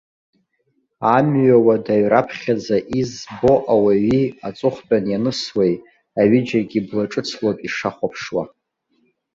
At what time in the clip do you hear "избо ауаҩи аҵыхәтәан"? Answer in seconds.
2.99-5.05